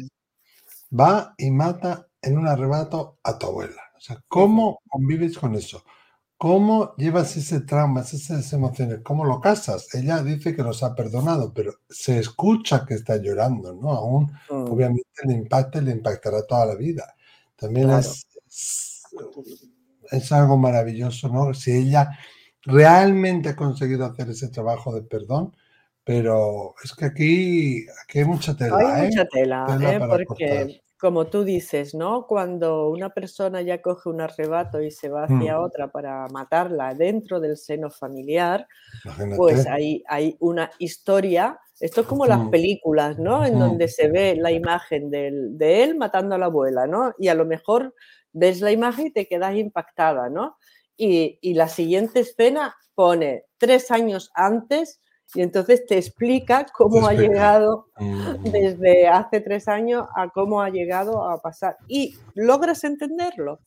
va 0.92 1.34
y 1.38 1.52
mata 1.52 2.08
en 2.22 2.38
un 2.38 2.48
arrebato 2.48 3.20
a 3.24 3.38
tu 3.38 3.48
abuela. 3.48 3.82
O 3.98 4.02
sea, 4.02 4.22
¿cómo 4.28 4.80
convives 4.90 5.38
con 5.38 5.56
eso? 5.56 5.84
¿Cómo 6.38 6.96
llevas 6.98 7.38
ese 7.38 7.62
trauma, 7.62 8.02
esas 8.02 8.52
emociones? 8.54 9.00
¿Cómo 9.04 9.24
lo 9.26 9.40
casas? 9.40 9.94
Ella 9.96 10.22
dice 10.22 10.56
que 10.56 10.64
los 10.64 10.84
ha 10.84 10.94
perdonado, 10.94 11.54
pero 11.54 11.76
se 11.90 12.20
escucha 12.20 12.86
que 12.86 12.96
está 12.96 13.18
llorando, 13.18 13.74
¿no? 13.74 13.92
Aún, 13.92 14.32
mm. 14.50 14.72
obviamente, 14.72 15.08
el 15.24 15.32
impacto 15.32 15.80
le 15.82 15.92
impactará 15.92 16.46
toda 16.46 16.66
la 16.66 16.76
vida. 16.76 17.16
También 17.56 17.90
es 17.92 18.28
es 20.12 20.32
algo 20.32 20.58
maravilloso, 20.58 21.30
¿no? 21.30 21.54
Si 21.54 21.72
ella 21.72 22.18
realmente 22.64 23.50
ha 23.50 23.56
conseguido 23.56 24.06
hacer 24.06 24.30
ese 24.30 24.50
trabajo 24.50 24.94
de 24.94 25.02
perdón, 25.02 25.56
pero 26.04 26.76
es 26.84 26.94
que 26.94 27.06
aquí, 27.06 27.86
aquí 28.04 28.20
hay 28.20 28.26
mucha 28.26 28.56
tela. 28.56 28.78
Hay 28.78 29.08
mucha 29.08 29.24
¿eh? 29.24 29.30
tela, 29.32 29.66
¿eh? 29.82 30.00
porque 30.28 30.82
como 31.00 31.28
tú 31.28 31.44
dices, 31.44 31.94
¿no? 31.94 32.26
Cuando 32.26 32.90
una 32.90 33.10
persona 33.10 33.62
ya 33.62 33.82
coge 33.82 34.10
un 34.10 34.22
arrebato 34.22 34.82
y 34.82 34.92
se 34.92 35.10
va 35.10 35.26
hacia 35.26 35.58
mm. 35.58 35.62
otra 35.62 35.92
para 35.92 36.28
matarla 36.30 36.94
dentro 36.94 37.40
del 37.40 37.58
seno 37.58 37.90
familiar, 37.90 38.68
pues 39.36 39.68
hay, 39.68 40.04
hay 40.08 40.38
una 40.40 40.72
historia. 40.80 41.60
Esto 41.80 42.02
es 42.02 42.08
como 42.08 42.26
las 42.26 42.48
películas, 42.50 43.20
¿no? 43.20 43.46
En 43.46 43.60
donde 43.60 43.88
se 43.88 44.08
ve 44.08 44.36
la 44.36 44.52
imagen 44.52 45.10
de 45.12 45.84
él 45.84 45.96
matando 45.98 46.36
a 46.36 46.38
la 46.38 46.46
abuela, 46.46 46.88
¿no? 46.88 47.14
Y 47.20 47.28
a 47.28 47.36
lo 47.36 47.46
mejor 47.46 47.94
ves 48.36 48.62
la 48.62 48.72
imagen 48.72 49.08
y 49.08 49.12
te 49.12 49.28
quedas 49.28 49.56
impactada, 49.56 50.30
¿no? 50.30 50.58
Y, 50.98 51.54
la 51.54 51.68
siguiente 51.68 52.22
escena 52.22 52.76
pone 52.96 53.46
tres 53.58 53.92
años 53.92 54.32
antes 54.34 55.02
y 55.34 55.42
entonces 55.42 55.86
te 55.86 55.98
explica 55.98 56.66
cómo 56.74 57.08
ha 57.08 57.14
llegado 57.14 57.88
mm. 57.98 58.44
desde 58.44 59.08
hace 59.08 59.42
tres 59.42 59.68
años 59.68 60.06
a 60.16 60.30
cómo 60.30 60.62
ha 60.62 60.70
llegado 60.70 61.28
a 61.28 61.42
pasar. 61.42 61.78
Y 61.88 62.16
logras 62.36 62.84
entenderlo. 62.84 63.60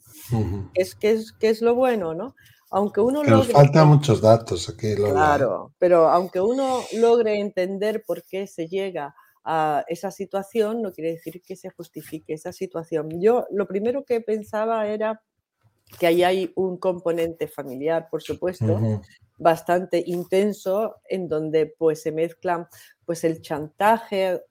es, 0.74 0.94
que 0.94 1.10
es, 1.10 1.32
que 1.32 1.50
es 1.50 1.60
lo 1.60 1.74
bueno, 1.74 2.14
¿no? 2.14 2.34
Aunque 2.70 3.00
uno 3.00 3.22
pero 3.22 3.38
logre... 3.38 3.52
faltan 3.52 3.88
muchos 3.88 4.20
datos 4.20 4.68
aquí. 4.68 4.94
Claro, 4.94 5.72
pero 5.78 6.08
aunque 6.08 6.40
uno 6.40 6.80
logre 6.94 7.40
entender 7.40 8.04
por 8.06 8.22
qué 8.24 8.46
se 8.46 8.68
llega 8.68 9.14
a 9.44 9.84
esa 9.88 10.10
situación, 10.10 10.82
no 10.82 10.92
quiere 10.92 11.12
decir 11.12 11.42
que 11.42 11.56
se 11.56 11.70
justifique 11.70 12.34
esa 12.34 12.52
situación. 12.52 13.20
Yo 13.20 13.46
lo 13.50 13.66
primero 13.66 14.04
que 14.04 14.20
pensaba 14.20 14.86
era 14.86 15.22
que 15.98 16.06
ahí 16.06 16.22
hay 16.22 16.52
un 16.54 16.76
componente 16.76 17.48
familiar, 17.48 18.08
por 18.10 18.22
supuesto, 18.22 19.00
bastante 19.38 20.02
intenso, 20.06 20.96
en 21.08 21.28
donde 21.28 21.66
pues 21.66 22.02
se 22.02 22.12
mezclan 22.12 22.66
pues 23.04 23.24
el 23.24 23.40
chantaje, 23.40 24.42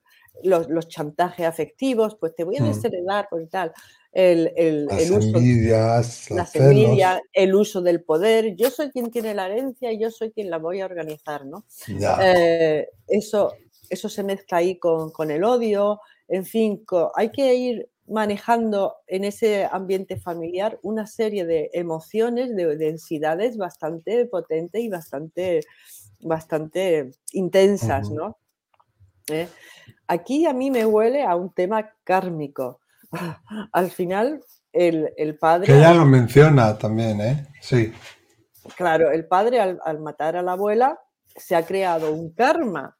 los, 0.42 0.88
chantajes 0.88 1.46
afectivos, 1.46 2.16
pues 2.16 2.34
te 2.34 2.44
voy 2.44 2.56
a 2.56 2.62
mm. 2.62 2.66
desheredar, 2.68 3.28
por 3.28 3.46
tal, 3.48 3.72
el, 4.12 4.52
el, 4.56 4.86
las 4.86 5.02
el 5.02 5.12
uso, 5.12 5.28
envidias, 5.28 6.30
las 6.30 6.56
envidias, 6.56 7.20
el 7.32 7.54
uso 7.54 7.82
del 7.82 8.02
poder, 8.02 8.56
yo 8.56 8.70
soy 8.70 8.90
quien 8.90 9.10
tiene 9.10 9.34
la 9.34 9.46
herencia 9.46 9.92
y 9.92 10.00
yo 10.00 10.10
soy 10.10 10.30
quien 10.32 10.50
la 10.50 10.58
voy 10.58 10.80
a 10.80 10.86
organizar, 10.86 11.44
¿no? 11.44 11.64
Eh, 12.20 12.88
eso, 13.06 13.52
eso 13.90 14.08
se 14.08 14.22
mezcla 14.22 14.58
ahí 14.58 14.78
con, 14.78 15.30
el 15.30 15.44
odio, 15.44 16.00
en 16.28 16.44
fin, 16.44 16.84
hay 17.14 17.30
que 17.30 17.54
ir 17.54 17.88
manejando 18.08 18.96
en 19.06 19.24
ese 19.24 19.68
ambiente 19.70 20.16
familiar 20.16 20.78
una 20.82 21.06
serie 21.06 21.44
de 21.44 21.70
emociones, 21.72 22.54
de 22.54 22.76
densidades 22.76 23.56
bastante 23.56 24.26
potentes 24.26 24.80
y 24.80 24.88
bastante, 24.88 25.60
bastante 26.20 27.10
intensas, 27.32 28.10
¿no? 28.10 28.38
¿Eh? 29.28 29.48
Aquí 30.06 30.46
a 30.46 30.52
mí 30.52 30.70
me 30.70 30.86
huele 30.86 31.22
a 31.24 31.36
un 31.36 31.52
tema 31.52 31.92
kármico. 32.04 32.80
Al 33.72 33.90
final, 33.90 34.42
el, 34.72 35.38
padre... 35.38 35.66
Que 35.66 35.78
ella 35.78 35.94
lo 35.94 36.06
menciona 36.06 36.76
también, 36.78 37.20
¿eh? 37.20 37.46
Sí. 37.60 37.92
Claro, 38.76 39.10
el 39.10 39.26
padre 39.26 39.60
al 39.60 39.98
matar 40.00 40.36
a 40.36 40.42
la 40.42 40.52
abuela 40.52 40.98
se 41.38 41.56
ha 41.56 41.64
creado 41.64 42.12
un 42.12 42.32
karma 42.34 42.97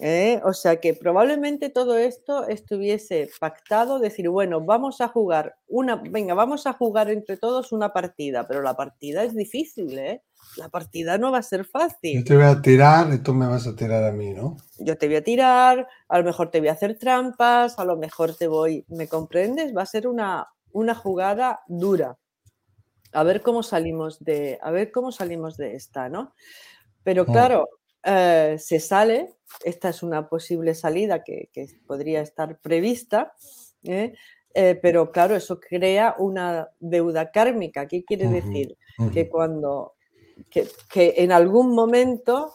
¿eh? 0.00 0.40
O 0.44 0.52
sea 0.52 0.80
que 0.80 0.94
probablemente 0.94 1.70
todo 1.70 1.96
esto 1.96 2.46
estuviese 2.48 3.30
pactado, 3.40 3.98
decir, 3.98 4.28
bueno, 4.28 4.60
vamos 4.60 5.00
a 5.00 5.08
jugar 5.08 5.56
una, 5.66 5.96
venga, 5.96 6.34
vamos 6.34 6.66
a 6.66 6.72
jugar 6.72 7.10
entre 7.10 7.36
todos 7.36 7.72
una 7.72 7.92
partida, 7.92 8.46
pero 8.46 8.62
la 8.62 8.74
partida 8.74 9.24
es 9.24 9.34
difícil, 9.34 9.98
¿eh? 9.98 10.22
La 10.56 10.68
partida 10.68 11.18
no 11.18 11.32
va 11.32 11.38
a 11.38 11.42
ser 11.42 11.64
fácil. 11.64 12.18
Yo 12.18 12.24
te 12.24 12.36
voy 12.36 12.44
a 12.44 12.60
tirar 12.60 13.12
y 13.12 13.18
tú 13.18 13.34
me 13.34 13.46
vas 13.46 13.66
a 13.66 13.74
tirar 13.74 14.04
a 14.04 14.12
mí, 14.12 14.32
¿no? 14.34 14.56
Yo 14.78 14.96
te 14.96 15.06
voy 15.06 15.16
a 15.16 15.24
tirar, 15.24 15.88
a 16.08 16.18
lo 16.18 16.24
mejor 16.24 16.50
te 16.50 16.60
voy 16.60 16.68
a 16.68 16.72
hacer 16.72 16.98
trampas, 16.98 17.78
a 17.78 17.84
lo 17.84 17.96
mejor 17.96 18.36
te 18.36 18.46
voy, 18.46 18.84
¿me 18.88 19.08
comprendes? 19.08 19.74
Va 19.74 19.82
a 19.82 19.86
ser 19.86 20.06
una, 20.06 20.48
una 20.72 20.94
jugada 20.94 21.60
dura. 21.66 22.18
A 23.12 23.22
ver 23.22 23.42
cómo 23.42 23.62
salimos 23.62 24.22
de, 24.22 24.58
a 24.60 24.70
ver 24.70 24.90
cómo 24.90 25.12
salimos 25.12 25.56
de 25.56 25.76
esta, 25.76 26.08
¿no? 26.08 26.34
Pero 27.04 27.22
mm. 27.22 27.26
claro, 27.26 27.68
eh, 28.04 28.56
se 28.58 28.80
sale, 28.80 29.34
esta 29.64 29.88
es 29.88 30.02
una 30.02 30.28
posible 30.28 30.74
salida 30.74 31.24
que, 31.24 31.48
podría 31.86 32.20
estar 32.20 32.58
prevista, 32.60 33.32
¿eh? 33.84 34.14
Eh, 34.56 34.78
pero 34.80 35.10
claro, 35.10 35.34
eso 35.34 35.58
crea 35.58 36.14
una 36.18 36.68
deuda 36.78 37.32
kármica. 37.32 37.88
¿Qué 37.88 38.04
quiere 38.04 38.28
decir? 38.28 38.76
Que 39.12 39.28
cuando, 39.28 39.94
que, 40.48 40.68
en 41.16 41.32
algún 41.32 41.74
momento 41.74 42.54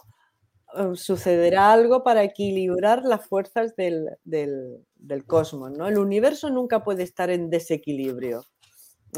sucederá 0.94 1.72
algo 1.72 2.02
para 2.02 2.22
equilibrar 2.22 3.04
las 3.04 3.26
fuerzas 3.26 3.76
del, 3.76 4.08
del, 4.24 4.86
del 4.96 5.26
cosmos, 5.26 5.72
¿no? 5.72 5.88
El 5.88 5.98
universo 5.98 6.48
nunca 6.48 6.82
puede 6.82 7.02
estar 7.02 7.28
en 7.28 7.50
desequilibrio. 7.50 8.44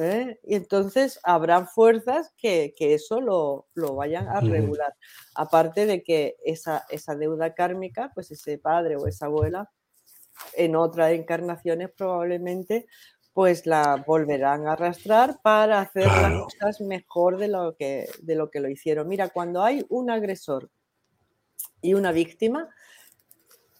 ¿Eh? 0.00 0.38
Y 0.44 0.54
entonces 0.54 1.20
habrá 1.22 1.66
fuerzas 1.66 2.32
que, 2.36 2.74
eso 2.78 3.20
lo, 3.20 3.66
vayan 3.94 4.28
a 4.28 4.40
regular. 4.40 4.94
Aparte 5.34 5.86
de 5.86 6.02
que 6.02 6.36
esa, 6.44 6.84
esa 6.90 7.14
deuda 7.14 7.54
kármica, 7.54 8.10
pues 8.14 8.30
ese 8.30 8.58
padre 8.58 8.96
o 8.96 9.06
esa 9.06 9.26
abuela, 9.26 9.70
en 10.54 10.76
otras 10.76 11.12
encarnaciones 11.12 11.90
probablemente 11.96 12.86
pues 13.32 13.66
la 13.66 14.04
volverán 14.06 14.66
a 14.66 14.72
arrastrar 14.72 15.40
para 15.42 15.80
hacer 15.80 16.06
las 16.06 16.42
cosas 16.42 16.80
mejor 16.82 17.38
de 17.38 17.48
lo, 17.48 17.74
que, 17.76 18.08
de 18.20 18.34
lo 18.34 18.50
que 18.50 18.60
lo 18.60 18.68
hicieron. 18.68 19.08
Mira, 19.08 19.30
cuando 19.30 19.62
hay 19.62 19.86
un 19.88 20.10
agresor 20.10 20.70
y 21.80 21.94
una 21.94 22.12
víctima, 22.12 22.68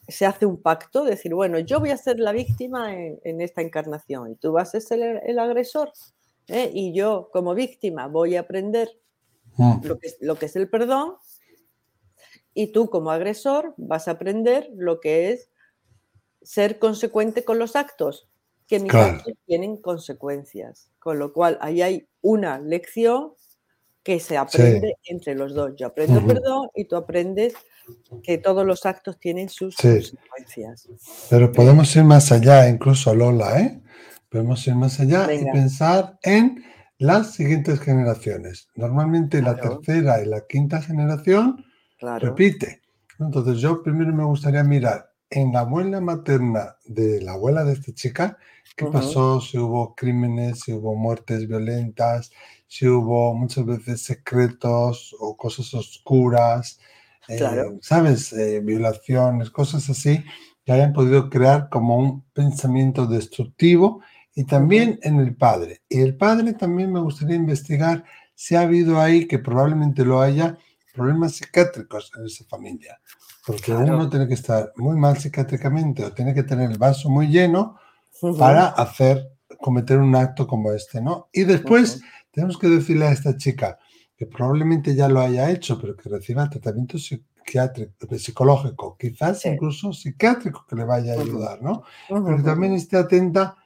se 0.08 0.26
hace 0.26 0.46
un 0.46 0.60
pacto, 0.60 1.04
decir, 1.04 1.34
bueno, 1.34 1.58
yo 1.58 1.80
voy 1.80 1.90
a 1.90 1.96
ser 1.96 2.18
la 2.18 2.32
víctima 2.32 2.94
en, 2.94 3.40
esta 3.40 3.62
encarnación 3.62 4.32
y 4.32 4.34
tú 4.36 4.52
vas 4.52 4.74
a 4.74 4.80
ser 4.80 5.22
el, 5.24 5.38
agresor 5.38 5.92
¿eh? 6.48 6.70
y 6.74 6.92
yo 6.92 7.30
como 7.32 7.54
víctima 7.54 8.08
voy 8.08 8.36
a 8.36 8.40
aprender 8.40 8.90
mm. 9.56 9.84
lo, 9.84 9.98
que, 9.98 10.10
lo 10.20 10.34
que 10.36 10.46
es 10.46 10.56
el 10.56 10.68
perdón 10.68 11.16
y 12.54 12.72
tú 12.72 12.90
como 12.90 13.10
agresor 13.10 13.74
vas 13.76 14.08
a 14.08 14.12
aprender 14.12 14.68
lo 14.74 15.00
que 15.00 15.30
es 15.30 15.50
ser 16.42 16.78
consecuente 16.78 17.44
con 17.44 17.58
los 17.58 17.76
actos, 17.76 18.28
que 18.66 18.80
mis 18.80 18.90
Claro. 18.90 19.16
actos 19.16 19.34
tienen 19.46 19.76
consecuencias. 19.76 20.90
Con 20.98 21.18
lo 21.18 21.32
cual, 21.32 21.58
ahí 21.60 21.82
hay 21.82 22.08
una 22.20 22.58
lección 22.58 23.34
que 24.02 24.18
se 24.20 24.36
aprende 24.36 24.96
entre 25.04 25.34
los 25.34 25.54
dos. 25.54 25.72
Yo 25.76 25.86
aprendo 25.86 26.26
perdón 26.26 26.68
y 26.74 26.84
tú 26.86 26.96
aprendes 26.96 27.54
que 28.22 28.38
todos 28.38 28.64
los 28.66 28.84
actos 28.86 29.18
tienen 29.18 29.48
sus 29.48 29.74
Sí. 29.76 29.88
consecuencias. 29.88 30.88
Pero 31.30 31.52
podemos 31.52 31.94
ir 31.96 32.04
más 32.04 32.30
allá, 32.32 32.68
incluso 32.68 33.14
Lola, 33.14 33.60
¿eh? 33.60 33.80
Podemos 34.28 34.66
ir 34.66 34.74
más 34.74 34.98
allá 35.00 35.32
y 35.32 35.44
pensar 35.44 36.18
en 36.22 36.64
las 36.98 37.32
siguientes 37.34 37.80
generaciones. 37.80 38.68
Normalmente 38.76 39.42
la 39.42 39.56
tercera 39.56 40.22
y 40.22 40.26
la 40.26 40.46
quinta 40.48 40.80
generación 40.80 41.64
Claro. 41.98 42.28
repite. 42.30 42.80
Entonces 43.18 43.58
yo 43.58 43.82
primero 43.82 44.12
me 44.12 44.24
gustaría 44.24 44.64
mirar 44.64 45.11
en 45.32 45.52
la 45.52 45.60
abuela 45.60 46.00
materna 46.00 46.76
de 46.84 47.20
la 47.22 47.32
abuela 47.32 47.64
de 47.64 47.72
esta 47.72 47.92
chica, 47.92 48.38
qué 48.76 48.84
Ujú. 48.84 48.92
pasó, 48.92 49.40
si 49.40 49.58
hubo 49.58 49.94
crímenes, 49.94 50.60
si 50.60 50.72
hubo 50.72 50.94
muertes 50.94 51.48
violentas, 51.48 52.30
si 52.68 52.86
hubo 52.86 53.34
muchas 53.34 53.64
veces 53.66 54.02
secretos 54.02 55.14
o 55.18 55.36
cosas 55.36 55.72
oscuras, 55.74 56.78
eh, 57.28 57.36
Claro. 57.38 57.78
¿sabes? 57.80 58.32
Eh, 58.32 58.60
violaciones, 58.60 59.50
cosas 59.50 59.88
así, 59.88 60.22
que 60.64 60.72
hayan 60.72 60.92
podido 60.92 61.30
crear 61.30 61.68
como 61.70 61.96
un 61.96 62.22
pensamiento 62.32 63.06
destructivo 63.06 64.02
y 64.34 64.44
también 64.44 64.98
en 65.02 65.18
el 65.20 65.34
padre. 65.36 65.82
Y 65.88 66.00
el 66.00 66.16
padre 66.16 66.52
también 66.54 66.92
me 66.92 67.00
gustaría 67.00 67.36
investigar 67.36 68.04
si 68.34 68.54
ha 68.54 68.62
habido 68.62 69.00
ahí, 69.00 69.26
que 69.26 69.38
probablemente 69.38 70.04
lo 70.04 70.20
haya, 70.20 70.58
problemas 70.94 71.32
psiquiátricos 71.36 72.10
en 72.18 72.26
esa 72.26 72.44
familia. 72.44 73.00
Porque 73.46 73.72
Claro. 73.72 73.94
uno 73.96 74.08
tiene 74.08 74.28
que 74.28 74.34
estar 74.34 74.72
muy 74.76 74.96
mal 74.96 75.18
psiquiátricamente 75.18 76.04
o 76.04 76.12
tiene 76.12 76.32
que 76.34 76.44
tener 76.44 76.70
el 76.70 76.78
vaso 76.78 77.10
muy 77.10 77.28
lleno 77.28 77.76
para 78.38 78.66
hacer, 78.68 79.32
cometer 79.60 79.98
un 79.98 80.14
acto 80.14 80.46
como 80.46 80.72
este, 80.72 81.00
¿no? 81.00 81.28
Y 81.32 81.44
después 81.44 81.96
Ujú. 81.96 82.04
tenemos 82.32 82.58
que 82.58 82.68
decirle 82.68 83.06
a 83.06 83.12
esta 83.12 83.36
chica 83.36 83.78
que 84.16 84.26
probablemente 84.26 84.94
ya 84.94 85.08
lo 85.08 85.20
haya 85.20 85.50
hecho, 85.50 85.80
pero 85.80 85.96
que 85.96 86.08
reciba 86.08 86.48
tratamiento 86.48 86.98
psiquiátrico, 86.98 87.92
psicológico, 88.16 88.96
quizás 88.98 89.40
Sí. 89.42 89.48
incluso 89.50 89.92
psiquiátrico 89.92 90.64
que 90.68 90.76
le 90.76 90.84
vaya 90.84 91.14
a 91.14 91.20
ayudar, 91.20 91.60
¿no? 91.62 91.82
Pero 92.08 92.36
que 92.36 92.42
también 92.44 92.72
esté 92.74 92.96
atenta 92.96 93.56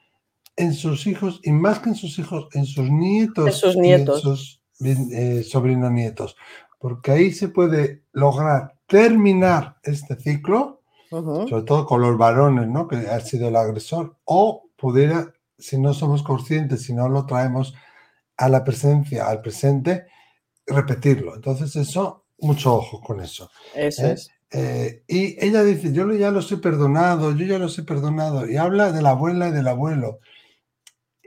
en 0.56 0.72
sus 0.72 1.06
hijos 1.06 1.40
y 1.44 1.52
más 1.52 1.80
que 1.80 1.90
en 1.90 1.94
sus 1.96 2.18
hijos, 2.18 2.48
en 2.54 2.64
sus 2.64 2.90
nietos 2.90 3.46
En 3.46 3.52
sus 3.52 3.74
y 3.76 3.78
en 3.78 3.82
nietos. 3.98 4.22
sus 4.22 4.62
eh, 4.80 5.42
sobrinos 5.42 5.92
nietos, 5.92 6.36
porque 6.78 7.10
ahí 7.10 7.32
se 7.32 7.48
puede 7.48 8.04
lograr 8.12 8.75
terminar 8.86 9.76
este 9.82 10.16
ciclo, 10.16 10.82
sobre 11.10 11.62
todo 11.62 11.86
con 11.86 12.00
los 12.00 12.16
varones, 12.16 12.68
¿no? 12.68 12.88
Que 12.88 12.96
ha 12.96 13.20
sido 13.20 13.48
el 13.48 13.56
agresor, 13.56 14.16
o 14.24 14.68
pudiera, 14.76 15.32
si 15.58 15.78
no 15.78 15.94
somos 15.94 16.22
conscientes, 16.22 16.82
si 16.82 16.92
no 16.92 17.08
lo 17.08 17.26
traemos 17.26 17.74
a 18.36 18.48
la 18.48 18.64
presencia, 18.64 19.28
al 19.28 19.40
presente, 19.40 20.06
repetirlo. 20.66 21.34
Entonces 21.34 21.74
eso, 21.76 22.26
mucho 22.38 22.74
ojo 22.74 23.00
con 23.00 23.20
eso. 23.20 23.50
Eso 23.74 24.06
¿eh? 24.06 24.12
es. 24.12 24.30
Eh, 24.52 25.02
y 25.08 25.44
ella 25.44 25.64
dice, 25.64 25.92
yo 25.92 26.10
ya 26.12 26.30
los 26.30 26.50
he 26.52 26.58
perdonado, 26.58 27.32
yo 27.32 27.46
ya 27.46 27.58
los 27.58 27.78
he 27.78 27.82
perdonado, 27.82 28.48
y 28.48 28.56
habla 28.56 28.92
de 28.92 29.02
la 29.02 29.10
abuela 29.10 29.48
y 29.48 29.52
del 29.52 29.68
abuelo, 29.68 30.20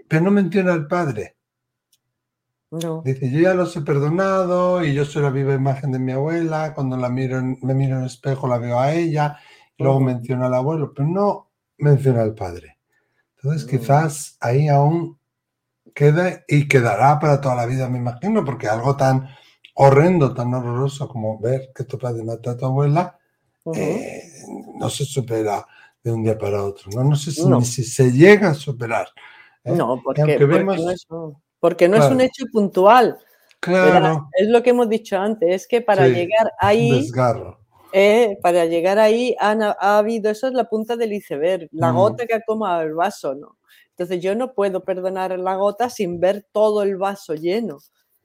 pero 0.08 0.24
no 0.24 0.32
menciona 0.32 0.74
al 0.74 0.88
padre. 0.88 1.36
No. 2.72 3.02
Dice, 3.04 3.32
yo 3.32 3.40
ya 3.40 3.53
los 3.55 3.75
he 3.75 3.82
perdonado 3.82 4.84
y 4.84 4.94
yo 4.94 5.03
soy 5.05 5.24
la 5.24 5.32
viva 5.32 5.53
imagen 5.55 5.92
de 5.92 6.00
mi 6.00 6.12
abuela, 6.12 6.74
cuando 6.75 6.98
la 6.98 7.10
miro 7.10 7.40
en- 7.40 7.58
me 7.64 7.74
miro 7.74 7.96
en 7.96 8.01
el 8.01 8.08
espejo 8.08 8.48
la 8.48 8.60
veo 8.60 8.79
a 8.79 8.94
ella, 8.94 9.38
y 9.75 9.84
luego 9.84 10.00
menciona 10.00 10.46
al 10.46 10.53
abuelo, 10.53 10.94
pero 10.94 11.08
no 11.08 11.50
menciona 11.79 12.22
al 12.22 12.36
padre. 12.36 12.77
Entonces 13.38 13.66
Mm. 13.66 13.70
quizás 13.70 14.38
ahí 14.40 14.68
aún 14.68 15.18
queda 15.96 16.44
y 16.48 16.68
quedará 16.68 17.18
para 17.20 17.42
toda 17.42 17.55
la 17.55 17.66
vida, 17.66 17.90
me 17.90 17.98
imagino, 17.98 18.46
porque 18.46 18.68
algo 18.68 18.96
tan 18.96 19.27
horrendo, 19.74 20.34
tan 20.36 20.53
horroroso 20.53 21.08
como 21.08 21.40
ver 21.40 21.72
que 21.74 21.86
tu 21.86 21.98
padre 21.98 22.24
mata 22.24 22.51
a 22.51 22.58
tu 22.58 22.66
abuela, 22.66 23.18
Ujú. 23.64 23.79
eh, 23.79 24.22
no 24.75 24.90
se 24.90 25.05
supera 25.05 25.66
de 26.03 26.12
un 26.12 26.22
día 26.22 26.38
para 26.38 26.64
otro. 26.64 26.92
No, 26.94 27.03
no 27.03 27.16
sé 27.16 27.32
si, 27.32 27.48
No. 27.48 27.60
ni 27.60 27.66
si 27.66 27.84
se 27.84 28.12
llega 28.12 28.50
a 28.51 28.53
superar. 28.53 29.08
¿eh? 29.64 29.72
No, 29.75 30.00
porque, 30.03 30.22
porque 30.22 30.46
vemos- 30.46 30.77
no, 30.79 30.90
es, 30.92 31.05
un- 31.10 31.36
porque 31.59 31.87
no 31.87 31.98
es 31.98 32.03
un 32.05 32.17
Claro. 32.17 32.24
hecho 32.24 32.45
puntual. 32.51 33.17
Claro, 33.59 34.29
es 34.37 34.48
lo 34.48 34.63
que 34.63 34.69
hemos 34.72 34.87
dicho 34.89 35.17
antes, 35.17 35.50
es 35.63 35.67
que 35.67 35.81
para 35.81 36.05
Sí, 36.07 36.13
llegar 36.13 36.51
ahí, 36.59 36.89
desgarro. 36.91 37.59
eh, 37.91 38.37
para 38.41 38.65
llegar 38.65 39.00
ahí 39.00 39.35
han- 39.39 39.61
ha, 39.63 39.98
habido, 39.98 40.29
eso 40.31 40.48
es 40.48 40.53
la 40.53 40.65
punta 40.69 40.95
del 40.95 41.11
iceberg, 41.13 41.67
la 41.72 41.91
Mm. 41.91 41.95
gota 41.95 42.25
que 42.25 42.35
ha 42.35 42.41
colmado 42.41 42.81
el 42.83 42.93
vaso, 42.93 43.35
¿no? 43.35 43.57
Entonces 43.89 44.22
yo 44.22 44.33
no 44.35 44.53
puedo 44.53 44.83
perdonar 44.85 45.37
la 45.37 45.55
gota 45.55 45.89
sin 45.89 46.19
ver 46.22 46.45
todo 46.53 46.83
el 46.83 46.95
vaso 46.98 47.33
lleno. 47.35 47.79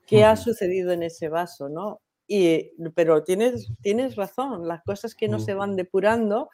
¿Qué 0.07 0.23
ha 0.23 0.33
Ujú. 0.33 0.43
sucedido 0.43 0.91
en 0.93 1.03
ese 1.03 1.27
vaso, 1.29 1.67
no? 1.67 1.99
Y, 2.27 2.71
pero 2.95 3.23
tienes, 3.23 3.67
tienes 3.81 4.15
razón, 4.15 4.67
las 4.67 4.83
cosas 4.83 5.13
que 5.15 5.27
no 5.27 5.39
se 5.39 5.53
Mm. 5.53 5.57
van 5.57 5.75
depurando, 5.75 6.49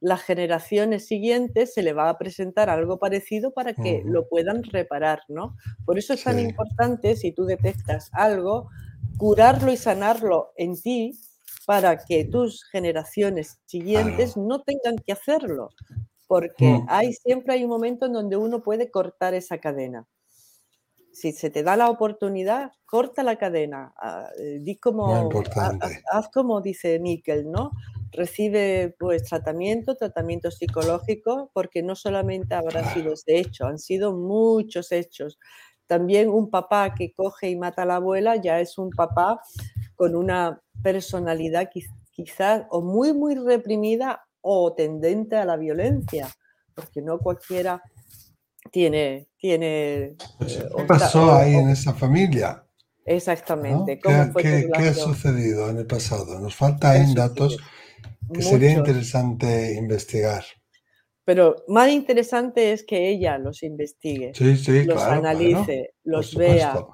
las 0.00 0.22
generaciones 0.22 1.06
siguientes 1.06 1.72
se 1.74 1.82
le 1.82 1.92
va 1.92 2.08
a 2.10 2.18
presentar 2.18 2.68
algo 2.70 2.98
parecido 2.98 3.52
para 3.52 3.74
que 3.74 4.02
lo 4.04 4.28
puedan 4.28 4.62
reparar, 4.64 5.20
¿no? 5.28 5.56
Por 5.84 5.98
eso 5.98 6.14
es 6.14 6.22
tan 6.22 6.36
Sí. 6.36 6.42
importante, 6.48 7.16
si 7.16 7.32
tú 7.32 7.44
detectas 7.46 8.10
algo, 8.12 8.68
curarlo 9.16 9.72
y 9.72 9.76
sanarlo 9.76 10.52
en 10.56 10.80
ti 10.80 11.12
para 11.66 12.04
que 12.04 12.24
tus 12.24 12.64
generaciones 12.70 13.58
siguientes 13.66 14.36
no 14.36 14.62
tengan 14.62 14.96
que 15.04 15.12
hacerlo. 15.12 15.70
Porque 16.28 16.66
Mm. 16.66 16.86
hay, 16.88 17.12
siempre 17.14 17.54
hay 17.54 17.64
un 17.64 17.70
momento 17.70 18.06
en 18.06 18.12
donde 18.12 18.36
uno 18.36 18.62
puede 18.62 18.90
cortar 18.90 19.34
esa 19.34 19.58
cadena. 19.58 20.06
Si 21.12 21.32
se 21.32 21.50
te 21.50 21.62
da 21.62 21.76
la 21.76 21.88
oportunidad, 21.90 22.72
corta 22.84 23.22
la 23.22 23.36
cadena. 23.36 23.94
ah, 23.96 24.28
eh, 24.38 24.58
Di 24.60 24.76
como, 24.78 25.06
haz 26.12 26.28
como 26.28 26.60
dice 26.60 26.98
Nickel, 27.00 27.50
¿no? 27.50 27.72
Recibe 28.12 28.94
pues 28.98 29.24
tratamiento, 29.24 29.94
tratamiento 29.96 30.50
psicológico, 30.50 31.50
porque 31.52 31.82
no 31.82 31.94
solamente 31.96 32.54
habrá 32.54 32.80
Claro. 32.82 32.94
sido 32.94 33.12
ese 33.14 33.38
hecho, 33.38 33.66
han 33.66 33.78
sido 33.78 34.14
muchos 34.16 34.92
hechos. 34.92 35.38
También 35.86 36.28
un 36.28 36.50
papá 36.50 36.94
que 36.94 37.12
coge 37.12 37.50
y 37.50 37.56
mata 37.56 37.82
a 37.82 37.86
la 37.86 37.96
abuela 37.96 38.36
ya 38.36 38.60
es 38.60 38.78
un 38.78 38.90
papá 38.90 39.40
con 39.94 40.16
una 40.16 40.60
personalidad 40.82 41.70
quiz- 41.72 41.92
quizás 42.10 42.64
o 42.70 42.80
muy, 42.80 43.12
muy 43.12 43.34
reprimida 43.34 44.24
o 44.40 44.72
tendente 44.74 45.36
a 45.36 45.44
la 45.44 45.56
violencia, 45.56 46.28
porque 46.74 47.02
no 47.02 47.18
cualquiera 47.18 47.82
tiene, 48.70 49.28
tiene 49.36 49.76
eh, 50.04 50.16
¿Qué 50.76 50.84
pasó 50.86 51.34
ahí 51.34 51.54
en 51.54 51.68
esa 51.70 51.94
familia? 51.94 52.64
¿no? 52.64 52.66
exactamente, 53.04 53.98
¿Qué, 54.00 54.24
fue 54.32 54.42
qué- 54.42 54.70
qué 54.76 54.88
ha 54.88 54.94
sucedido 54.94 55.70
en 55.70 55.78
el 55.78 55.86
pasado? 55.86 56.38
Nos 56.40 56.54
falta 56.56 56.92
¿Qué 56.92 56.98
ha 56.98 57.00
ahí 57.02 57.14
datos? 57.14 57.56
Que 58.32 58.42
sería 58.42 58.72
interesante 58.72 59.74
investigar. 59.74 60.44
Pero 61.24 61.56
más 61.66 61.90
interesante 61.90 62.72
es 62.72 62.84
que 62.84 63.08
ella 63.08 63.36
los 63.38 63.62
investigue, 63.64 64.32
Sí, 64.34 64.56
sí, 64.56 64.84
los 64.84 65.02
claro, 65.02 65.18
analice, 65.18 65.90
los 66.04 66.34
vea. 66.36 66.86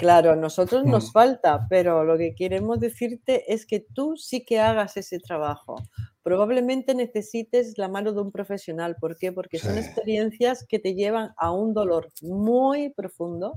Claro, 0.00 0.32
a 0.32 0.36
nosotros 0.36 0.84
Mm. 0.84 0.90
nos 0.90 1.12
falta, 1.12 1.66
pero 1.70 2.04
lo 2.04 2.16
que 2.18 2.34
queremos 2.34 2.80
decirte 2.80 3.52
es 3.52 3.66
que 3.66 3.80
tú 3.94 4.16
sí 4.16 4.44
que 4.44 4.58
hagas 4.60 4.96
ese 4.96 5.18
trabajo. 5.20 5.76
Probablemente 6.22 6.94
necesites 6.94 7.78
la 7.78 7.88
mano 7.88 8.12
de 8.12 8.20
un 8.20 8.30
profesional. 8.32 8.96
¿Por 9.00 9.16
qué? 9.16 9.32
Porque 9.32 9.58
son 9.58 9.76
experiencias 9.78 10.64
que 10.68 10.78
te 10.78 10.94
llevan 10.94 11.30
a 11.36 11.52
un 11.52 11.72
dolor 11.74 12.10
muy 12.22 12.90
profundo 12.90 13.54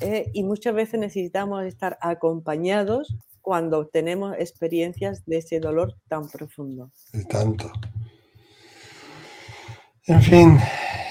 eh, 0.00 0.30
y 0.32 0.42
muchas 0.44 0.74
veces 0.74 0.98
necesitamos 1.00 1.64
estar 1.64 1.98
acompañados 2.00 3.14
cuando 3.42 3.86
tenemos 3.88 4.34
experiencias 4.38 5.24
de 5.26 5.38
ese 5.38 5.60
dolor 5.60 5.96
tan 6.08 6.28
profundo. 6.28 6.90
Y 7.12 7.24
tanto. 7.24 7.70
En 10.06 10.20
fin, 10.22 10.58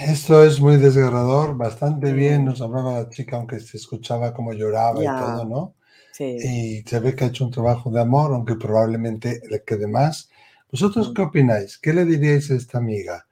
esto 0.02 0.44
es 0.44 0.60
muy 0.60 0.78
desgarrador. 0.78 1.56
Bastante 1.56 2.12
bien 2.12 2.44
nos 2.46 2.62
hablaba 2.62 2.94
la 3.04 3.10
chica, 3.10 3.38
aunque 3.38 3.60
se 3.60 3.78
escuchaba 3.78 4.34
como 4.34 4.54
lloraba 4.54 5.02
Ya. 5.02 5.16
y 5.16 5.20
todo, 5.22 5.46
¿no? 5.46 5.76
Sí. 6.12 6.38
Y 6.84 6.90
se 6.90 7.00
ve 7.00 7.16
que 7.16 7.24
ha 7.24 7.28
hecho 7.28 7.46
un 7.46 7.52
trabajo 7.52 7.90
de 7.90 8.02
amor, 8.02 8.34
aunque 8.34 8.56
probablemente 8.56 9.42
le 9.50 9.64
quede 9.64 9.88
más. 9.88 10.30
¿Vosotros 10.72 11.10
Mm. 11.10 11.14
qué 11.14 11.22
opináis? 11.22 11.78
¿Qué 11.78 11.94
le 11.94 12.04
diríais 12.06 12.52
a 12.52 12.56
esta 12.56 12.78
amiga? 12.80 13.26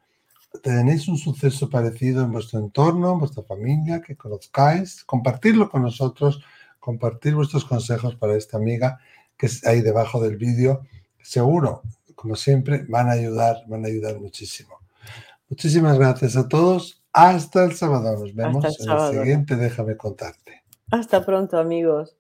¿Tenéis 0.63 1.07
un 1.07 1.17
suceso 1.17 1.69
parecido 1.69 2.23
en 2.23 2.31
vuestro 2.31 2.59
entorno, 2.59 3.13
en 3.13 3.19
vuestra 3.19 3.43
familia, 3.43 4.01
que 4.01 4.15
conozcáis? 4.15 5.03
Compartirlo 5.03 5.69
con 5.69 5.83
nosotros, 5.83 6.41
compartir 6.89 7.35
vuestros 7.35 7.65
consejos 7.65 8.15
para 8.15 8.35
esta 8.35 8.57
amiga 8.57 8.99
que 9.37 9.45
es 9.45 9.63
ahí 9.67 9.81
debajo 9.81 10.19
del 10.19 10.37
vídeo. 10.37 10.87
Seguro, 11.21 11.83
como 12.15 12.35
siempre, 12.35 12.83
van 12.89 13.09
a 13.09 13.11
ayudar, 13.11 13.57
van 13.67 13.85
a 13.85 13.89
ayudar 13.89 14.19
muchísimo. 14.19 14.79
Muchísimas 15.49 15.99
gracias 15.99 16.35
a 16.35 16.47
todos. 16.47 17.03
Hasta 17.13 17.63
el 17.63 17.73
sábado. 17.73 18.11
Nos 18.13 18.33
vemos 18.33 18.65
el 18.65 18.71
en 18.71 18.79
el 18.79 18.85
sábado. 18.87 19.13
siguiente. 19.13 19.55
Déjame 19.55 19.97
contarte. 19.97 20.63
Hasta 20.89 21.23
pronto, 21.23 21.59
amigos. 21.59 22.17